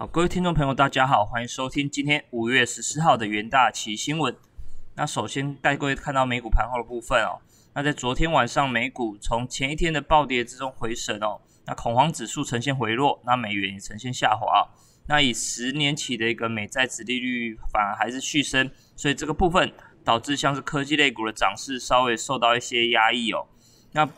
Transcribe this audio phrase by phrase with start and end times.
[0.00, 4.34] 好，各位听众朋友，大家好，欢迎收听今天五月十四号的元大旗新闻。
[4.96, 7.36] 那首先带各位看到美股盘后的部分哦。
[7.74, 14.66] 那在昨天晚上，美股从前一天的暴跌之中回神哦，那恐慌指数呈现回落，那美元也呈现下滑。
[15.06, 19.70] 那以十年期的一个美债值利率反而还是续升，所以这个部分
[20.02, 23.46] 导致像是科技类股的涨势稍微受到一些压抑哦。
[23.92, 24.08] 那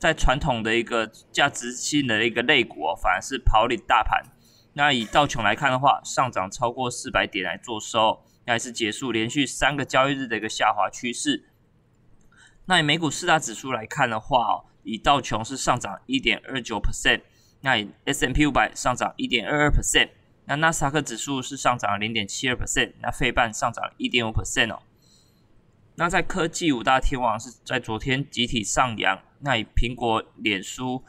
[0.00, 4.20] 在传统的一个价值性的一个类股哦，反而是跑领大盘。
[4.78, 11.48] 那以道琼来看的话，上涨超过四百点来做收，那也是结束连续三个交易日的一个下滑趋势。
[12.66, 17.22] 那以美股四大指数来看的话哦，以道琼是上涨一点二九 percent，
[17.62, 20.10] 那以 S M P 五百上涨一点二二 percent，
[20.44, 24.80] 那纳斯达克指数是上涨零点七二 percent，那费半上涨一点五 percent 哦。
[25.96, 31.02] 那在科技五大天王是在昨天集体上扬，那以苹果、脸书。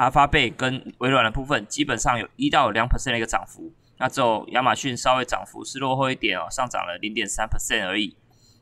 [0.00, 8.16] 阿发贝跟微软的部分基本上有一到两 percent 的一个涨幅，那只有亚马逊稍微涨幅是落后一点哦，上涨了零点三 percent 而已。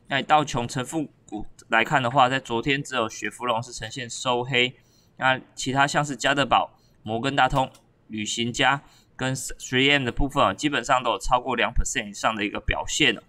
[0.09, 4.75] 那道琼成分股来看的话，在昨天只有雪佛龙是呈现收黑，
[5.15, 7.71] 那其他像是加德堡、摩根大通、
[8.07, 8.81] 旅行家
[9.15, 13.23] 跟 3M 的部分啊，基本上都有超过两 percent 以上的一个表现了。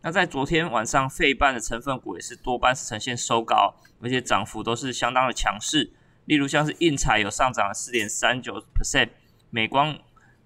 [0.00, 5.92] 那在昨天晚上，费半的成分股也是多半是呈现收高，而且涨幅都是相当的强势。
[6.24, 9.10] 例如像是印彩有上涨了四点三九 percent，
[9.50, 9.98] 美光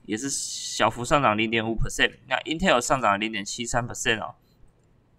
[0.04, 4.36] 也是小幅上涨零点五 percent，那 Intel 上涨零点七三 percent 哦，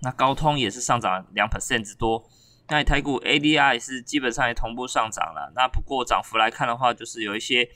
[0.01, 2.29] 那高通也是上涨两 percent 之多，
[2.69, 7.69] 那台股 ADR 也是基本上也同步上涨了，那不过涨幅来看的话，就是有一些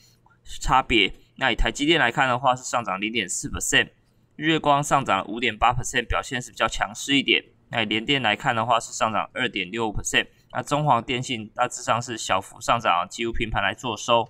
[0.43, 1.13] 差别。
[1.37, 3.89] 那以台积电来看的话，是上涨零点四 percent，
[4.35, 7.43] 日月光上涨五点八 percent，表现是比较强势一点。
[7.71, 10.27] 那联电来看的话，是上涨二点六 percent。
[10.51, 14.27] 那中华电信大致上是小幅上涨，几乎平盘来做收。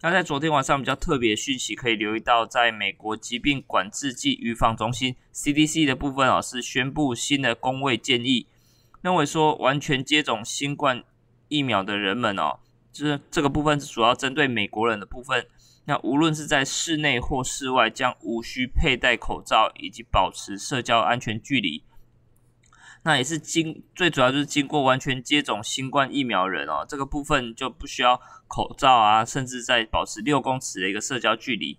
[0.00, 8.46] 那在昨天晚上比较特别的讯息，可以留意到，在美国疾病管制剂预防中心 CDC 的部分哦，是宣布新的工位建议，
[9.00, 11.02] 认为说完全接种新冠
[11.48, 12.60] 疫苗的人们哦，
[12.92, 15.46] 就是这个部分是主要针对美国人的部分。
[15.86, 21.82] 那无论是在室内或室外，将无需佩戴口罩以及保持社交安全距离。
[23.04, 31.78] 那也是经最主要就是经过完全接种新冠疫苗人哦，这个部分就不需要口罩啊，甚至在保持六公尺的一个社交距离。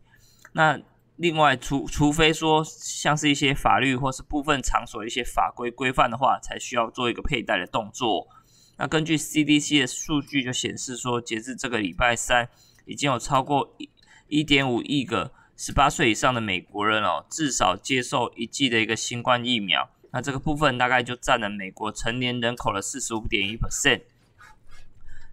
[0.54, 0.80] 那
[1.16, 8.28] 另外，除除非说像是一些法律或是部分场所一些法规规范的话，才需要做一个佩戴的动作。
[8.78, 12.50] 那根据 CDC 的数据就显示说，截至这个礼拜三，
[12.86, 13.90] 已经有超过一
[14.28, 19.90] 一点五亿个十八岁以上的美国人哦，至少接受一剂的一个新冠疫苗。
[20.16, 24.04] 那这个部分大概就占了美国成年人口的四十五点一 percent。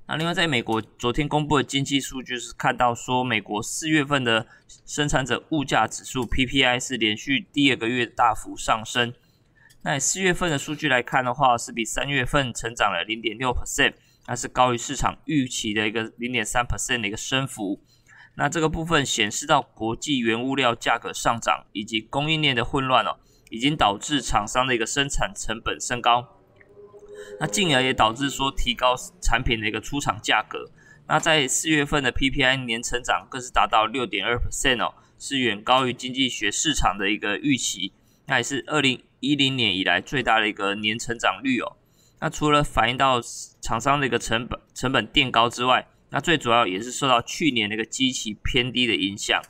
[0.08, 4.44] 那另外，在美国昨天公布的经济数据是看到说，美国四月份的
[4.84, 9.14] 生产者物价指数 PPI 是连续第二个月大幅上升。
[9.82, 13.94] 那四月份的数据来看的话，是比三月份成长了零点六 percent，
[14.26, 17.80] 那是高于市场预期的一个零点三 percent 的一个升幅。
[18.34, 23.20] 那这个部分显示到国际原物料价格上涨以及供应链的混乱哦。
[23.52, 26.26] 已经导致厂商的一个生产成本升高，
[27.38, 30.70] 那进而也导致说提高产品的一个出厂价格。
[31.06, 37.92] 那在四月份的 PPI 年成长更是达到六点二 percent 哦，是远高于经济学市场的一个预期。
[38.26, 41.76] 那也是二零一零年以来最大的一个年成长率哦。
[42.20, 43.20] 那除了反映到
[43.60, 49.42] 厂商的一个成本成本垫高之外，那最主要也是受到去年那个基期偏低的影响。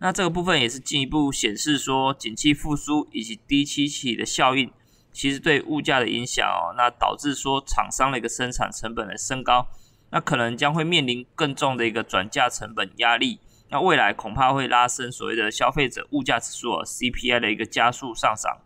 [0.00, 4.70] 那这个部分也是进一步显示说，景气复苏以及低期期的效应，
[5.12, 9.66] 其实对物价的影响哦，那导致说厂商的一个生产成本的升高，
[10.10, 18.58] 那可能将会面临更重的一个转嫁成本压力，那未来恐怕会拉升所谓的消费者物价指数 CPI 的一个加速上涨，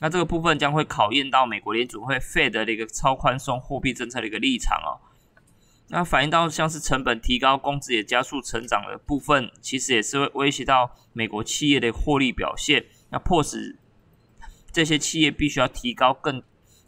[0.00, 4.96] 那这个部分将会考验到美国联储会 Fed 的一个超宽松货币政策的一个立场哦。
[5.92, 12.86] 那反映到像是成本提高、工资也加速成长的部分，其实也是会威胁到美国企业的获利表现。
[13.10, 13.76] 那迫使
[14.70, 16.40] 这些企业必须要提高更、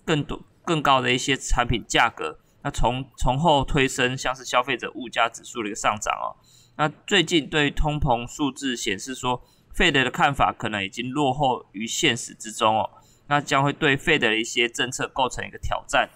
[0.05, 2.39] 更多、更高的一些产品价格。
[2.63, 6.39] 那从从后推升像是消费者物价指数的一个上涨哦。
[6.77, 9.43] 那最近对通膨数字显示说
[9.75, 12.89] 费德的看法可能已经落后于现实之中哦。
[13.27, 16.09] 那将会对费德的一些政策构成一个挑战。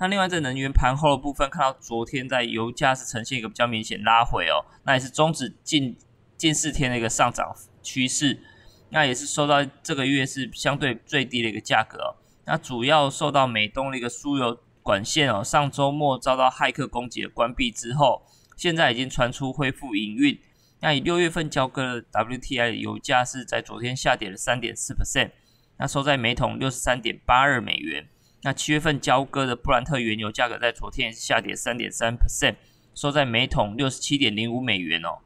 [0.00, 5.94] 那另外在能源盘后的部分，看到昨天在油价是呈现一个比较明显拉回哦，那也是终止近
[6.38, 8.40] 近四天的一个上涨趋势，
[8.88, 12.16] 那也是受到这个月是相对最低的一个价格哦，
[12.46, 18.22] 那主要受到美东的一个输油管线哦，上周末遭到骇客攻击的关闭之后，
[18.56, 20.40] 现在已经传出恢复营运，
[20.80, 25.32] 那以六月份交割的 WTI 油价是在昨天下跌了三点四 percent，
[25.76, 28.08] 那收在每桶六十三点八二美元。
[28.42, 32.56] 那七月份交割的布兰特原油价格在昨天也是下跌三点三 percent，
[32.94, 35.18] 收在每桶六十七点零五美元哦。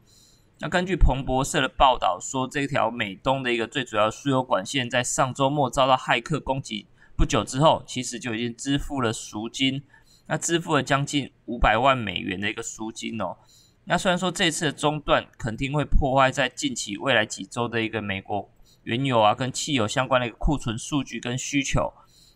[0.60, 9.82] 那根据彭博社的报道说，这条美东的一个最主要输油管线在上周末遭到骇客攻击不久之后，其实就已经支付了赎金，
[10.26, 13.36] 那支付了将近五百万美元的一个赎金哦。
[13.84, 18.50] 那虽然说这次的中断肯定会破坏在近期未来几周的一个美国
[18.84, 21.92] 原油啊跟汽油相关的一个库存数据跟需求，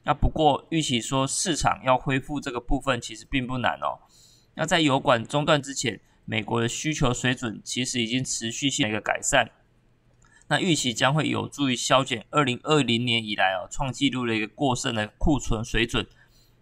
[0.08, 4.00] 那不过预期说市场要恢复这个部分其实并不难哦。
[4.54, 9.50] 那在油管中断之前，美国的需求水准其实已经持续性的一个改善，
[10.48, 16.06] 那预期将会有助于消减二零二零年以来哦创纪录的一个过剩的库存水准。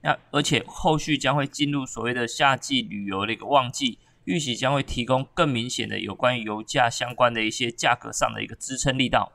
[0.01, 4.01] 那而且后续将会进入所谓的夏季旅游的一个旺季。
[4.25, 9.33] 预期将会提供更明显的有关于油价相关的一些价格上的一个支撑力道。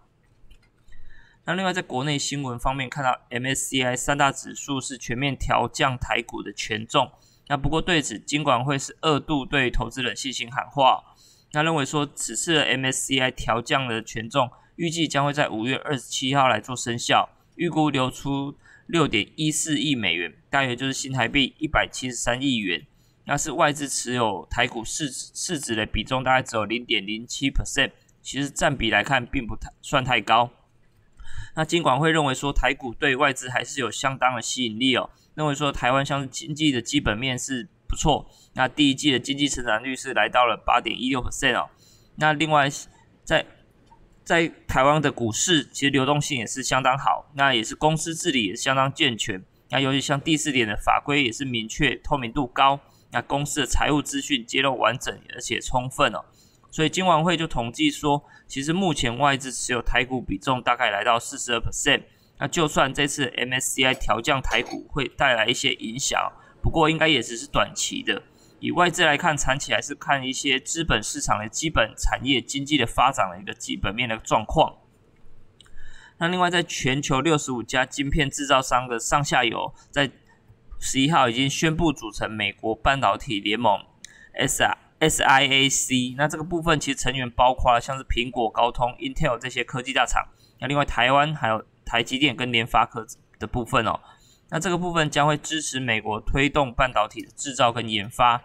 [1.51, 7.11] 那另外在国内新闻方面，看到 MSCI 三大指数是全面调降台股的权重。
[7.49, 11.03] 那不过对此，金管会是二度对投资人信心喊话。
[11.51, 18.55] 那认为说此次的 MSCI 调降的权重，预计将会在五月二十七号来做生效，预估流出
[18.87, 22.87] 六点一四亿美元，大约就是新台币一百七十三亿元。
[23.25, 30.49] 那是外资持有台股市市值的比重大概只有零点零七 percent，其实占比来看并不太算太高。
[31.55, 41.69] 那金管会认为说台股对外资还是有相当的吸引力哦，认为说台湾像经济的基本面是不错，那第一季的经济成长率是来到了八点一六 percent 哦。
[42.15, 42.69] 那另外
[43.23, 43.45] 在
[44.23, 52.79] 在台湾的股市其实流动性也是相当好，那也是公司治理也是相当健全，那尤其像第四点的法规也是明确，透明度高。
[53.13, 56.23] 那公司的财务资讯揭露完整而且充分哦，
[56.71, 62.01] 所以金管会就统计说，其实目前外资持有台股比重大概来到四十二 percent。
[62.39, 66.31] 那就算这次 MSCI 调降台股会带来一些影响，
[66.63, 68.23] 不过应该也只是短期的。
[68.59, 74.77] 以外资来看，长期还是看一些资本市场的基本产业经济的发展的一个基本面的状况。
[76.17, 80.09] 那另外，在全球六十五家晶片制造商的上下游在。
[80.83, 83.85] 十一号已经宣布组成美国半导体联盟
[84.33, 84.63] S
[85.01, 86.15] S I A C。
[86.15, 90.23] 那这个部分其实成员包括了像是苹果、高通、Intel 这些科技大厂。
[90.59, 93.05] 那另外台湾还有台积电跟联发科
[93.39, 93.99] 的部分哦。
[94.49, 98.41] 那这个部分将会支持美国推动半导体的制造跟研发。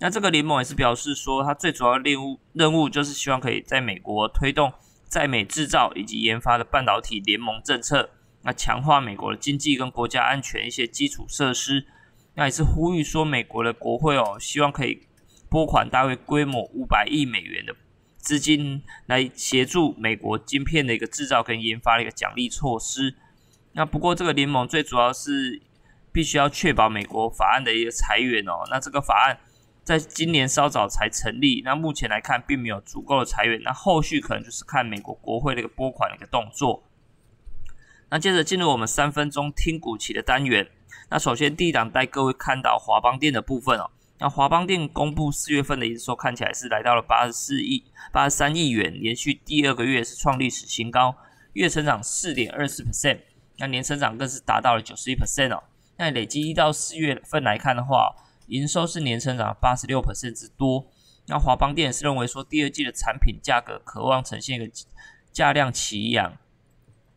[0.00, 4.72] 那这个联盟也是表示说，它最主要任务任务就是希望可以在美国推动
[5.06, 8.10] 在美制造以及研发的半导体联盟政策。
[8.42, 11.86] 那强化美国的经济跟国家安全一些基础设施，
[12.34, 15.06] 那也是呼吁说美国的国会哦，希望可以
[15.48, 17.74] 拨款大约规模五百亿美元的
[18.18, 23.16] 资金来协助美国晶片的一个制造跟研发的一个奖励措施。
[23.72, 25.62] 那不过这个联盟最主要是
[26.12, 28.64] 必须要确保美国法案的一个裁员哦。
[28.70, 29.38] 那这个法案
[29.84, 36.84] 在今年稍早才成立，那目前来看并没有足够的裁员，那后续可能就是看美国国会的一个拨款的一个动作。
[38.10, 40.68] 那接着进入我们三分钟听股期的单元。
[41.10, 43.90] 那首先第一档带各位看到华邦电的部分哦。
[44.20, 51.14] 那华邦电公布四月份的营收看起来是来到了八十四亿、八十三亿元，连续第二个月是创历史新高，
[51.52, 53.20] 月成长四点二四 percent，
[53.58, 55.62] 那年成长更是达到了九十一 percent 哦。
[55.96, 58.14] 那累计一到四月份来看的话，
[58.48, 60.86] 营收是年成长八十六 percent 之多。
[61.26, 64.72] 那华邦电是认为说第二季的产品价格渴望呈现一个
[65.30, 66.36] 价量齐扬。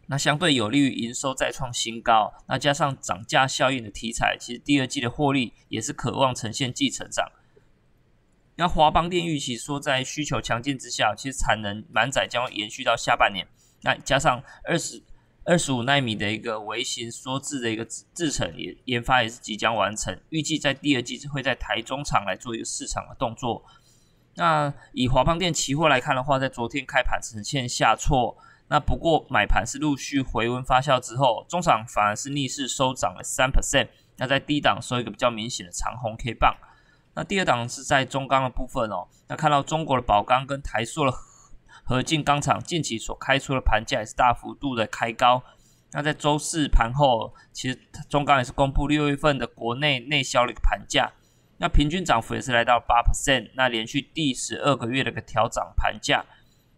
[0.08, 7.32] 那相对有利于营收再创新高，那加上涨价效应的题材，其实第二季的获利也是渴望呈现继成长。
[8.58, 13.48] 那华邦电预期说，在需求强劲之下，其实产能满载将会延续到下半年。
[13.84, 15.02] 那加上二十
[15.46, 23.64] 二十五纳米的一个微型缩制的一个制程也研发也是即将完成，预计在第二季会在台中厂来做一个市场的动作。
[24.36, 28.38] 那以华邦电期货来看的话，在昨天开盘呈现下挫。
[28.72, 33.90] 那不过买盘是陆续回温发酵之后，中场反而是逆势收涨了三 percent。
[34.16, 36.56] 那在低档收一个比较明显的长红 K 棒。
[37.14, 39.10] 那第二档是在中钢的部分哦。
[39.28, 41.12] 那看到中国的宝钢跟台塑的
[41.84, 45.44] 合进钢厂近期所开出的盘价也是大幅度的开高。
[45.92, 51.12] 那在周四盘后，其实中钢也是公布六月份的国内内销的一个盘价，
[51.58, 53.52] 那平均涨幅也是来到八 percent。
[53.56, 56.24] 那连续第十二个月的一个调涨盘价。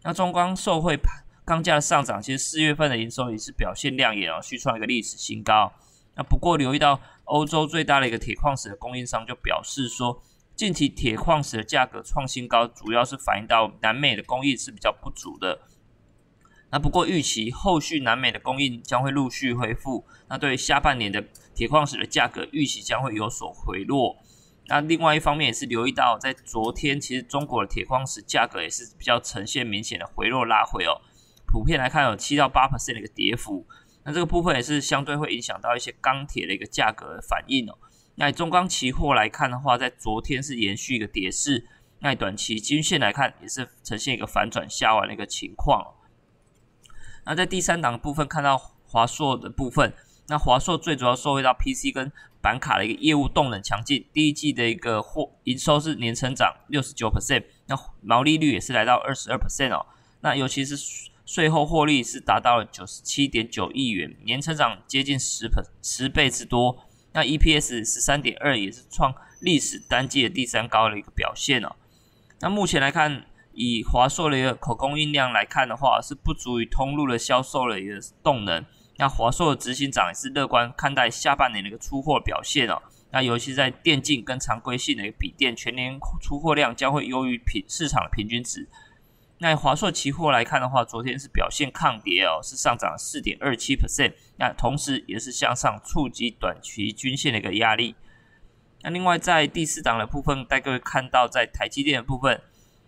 [0.02, 1.23] 那中钢受惠盘。
[1.46, 5.74] 钢价的上涨，其实四月份的营收也是表现亮眼哦，续创一个历史新高。
[6.16, 10.22] 那不过留意到欧洲最大的一个铁矿石的供应商就表示说，
[10.56, 15.62] 近期铁矿石的价格创新高，主要是反映到南美的供应是比较不足的。
[16.70, 21.24] 那不过预期后续南美的供应将会陆续恢复，那对下半年的
[21.54, 24.18] 铁矿石的价格预期将会有所回落。
[24.68, 31.02] 那另外一方面也是留意到，在昨天其实中国的铁矿石价格也是比较呈现明显的回落拉回哦。
[31.54, 33.68] 普遍来看有七到八 percent 的一个跌幅。
[34.04, 37.78] 那这个部分也是相对会影响到一些钢铁的一个价格反应哦。
[38.16, 41.68] 那中钢期货来看的话，在昨天是延续一个跌势，
[42.00, 45.94] 那短期均线来看也是呈现一个反转下弯的一个情况。
[47.24, 48.58] 那在第三档部分看到
[48.88, 49.94] 华硕的部分，
[50.28, 59.86] 那华硕最主要受惠到 PC 跟板卡的一个业务动能强劲，第一季的一个货营收是年成长六十九 percent，那毛利率也是来到二十二 percent 哦。
[60.20, 60.76] 那尤其是
[61.26, 66.86] 税后获利是达到了九十七点九亿元，年成长接近十倍十倍之多。
[67.14, 71.76] 那 EPS 十三点二也是创历史单季的第三高的一个表现哦。
[72.42, 78.66] 那目前来看，以华硕的一个可供应量来看的话，是不足以通路的销售的一个动能。
[78.98, 82.82] 那华硕的执行长也是乐观看待下半年的一个出货表现哦。
[83.12, 88.68] 那尤其在电竞跟常规性的一个笔电，全年出货量将会优于平市场的平均值。
[89.44, 94.14] 那华硕期货来看的话，昨天是表现抗跌哦，是上涨四点二七 percent。
[94.38, 97.94] 那同时也是向上触及短期均线的一个压力。
[98.84, 102.40] 那另外在第四档的部分，大家会看到在台积电的部分。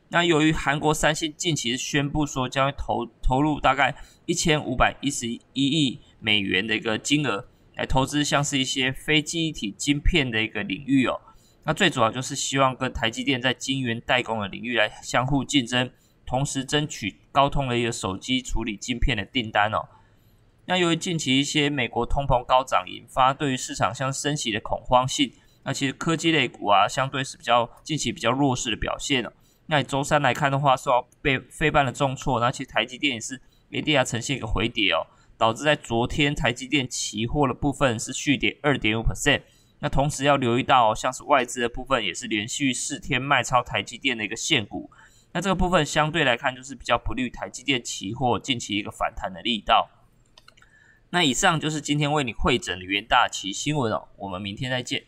[0.07, 3.93] 那由于韩国三星近期宣布说将投投入大概
[4.25, 11.19] 一千五百一十一亿美元的一个金额来投资，像是一些非记忆体晶片的一个领域哦。
[11.65, 15.91] 那最主要就是希望跟台积电在晶圆代工的领域来相互竞争，
[16.25, 19.87] 同时争取高通的一个手机处理晶片的订单哦。
[20.65, 25.31] 那由于近期一些美国通膨高涨引发对于市场像升息的恐慌性，
[25.63, 29.31] 那其实科技类股啊相对是比较近期比较弱势的表现哦。
[29.67, 33.41] 那周三来看的话，受到被非半的重挫，那其实台积电也是
[33.71, 35.05] ADR 呈现一个回跌哦，
[35.37, 39.41] 导致在昨天台积电期货的部分是续跌二点五 percent。
[39.79, 44.89] 那同时要留意到，像是外资的部分也是连续四天卖超台积电的一个现股，
[45.35, 49.89] 那这个部分相对来看就是比较不利台积电期货近期一个反弹的力道。
[51.09, 55.03] 那以上就是今天为你会诊的元大旗新闻哦，我们明天再见。